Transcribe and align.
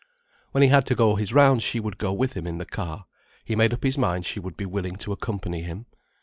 When 0.51 0.63
he 0.63 0.69
had 0.69 0.87
to 0.87 0.95
go 0.95 1.13
his 1.15 1.31
rounds 1.31 1.61
she 1.61 1.79
would 1.79 1.99
go 1.99 2.11
with 2.11 2.33
him 2.33 2.47
in 2.47 2.57
the 2.57 2.65
car: 2.65 3.05
he 3.45 3.55
made 3.55 3.71
up 3.71 3.83
his 3.83 3.99
mind 3.99 4.25
she 4.25 4.39
would 4.39 4.57
be 4.57 4.65
willing 4.65 4.95
to 4.95 5.11
accompany 5.11 5.61
him. 5.61 5.85